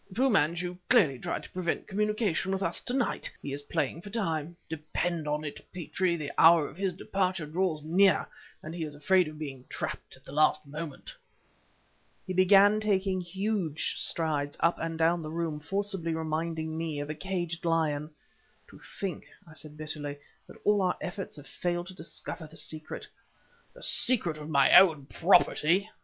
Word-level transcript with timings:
"Fu 0.15 0.31
Manchu 0.31 0.77
clearly 0.89 1.19
tried 1.19 1.43
to 1.43 1.49
prevent 1.51 1.87
communication 1.87 2.51
with 2.51 2.63
us 2.63 2.81
to 2.81 2.93
night! 2.95 3.29
He 3.39 3.53
is 3.53 3.61
playing 3.61 4.01
for 4.01 4.09
time. 4.09 4.57
Depend 4.67 5.27
on 5.27 5.43
it, 5.43 5.63
Petrie, 5.71 6.17
the 6.17 6.31
hour 6.39 6.67
of 6.67 6.75
his 6.75 6.93
departure 6.93 7.45
draws 7.45 7.83
near 7.83 8.25
and 8.63 8.73
he 8.73 8.83
is 8.83 8.95
afraid 8.95 9.27
of 9.27 9.37
being 9.37 9.63
trapped 9.69 10.17
at 10.17 10.25
the 10.25 10.31
last 10.31 10.65
moment." 10.65 11.15
He 12.25 12.33
began 12.33 12.79
taking 12.79 13.21
huge 13.21 13.93
strides 13.95 14.57
up 14.59 14.79
and 14.79 14.97
down 14.97 15.21
the 15.21 15.29
room, 15.29 15.59
forcibly 15.59 16.15
reminding 16.15 16.75
me 16.75 16.99
of 16.99 17.11
a 17.11 17.13
caged 17.13 17.63
lion. 17.63 18.09
"To 18.71 18.79
think," 18.99 19.25
I 19.47 19.53
said 19.53 19.77
bitterly, 19.77 20.17
"that 20.47 20.57
all 20.63 20.81
our 20.81 20.97
efforts 20.99 21.35
have 21.35 21.45
failed 21.45 21.85
to 21.85 21.93
discover 21.93 22.47
the 22.47 22.57
secret" 22.57 23.07
"The 23.75 23.83
secret 23.83 24.37
of 24.37 24.49
my 24.49 24.75
own 24.75 25.05
property!" 25.05 25.91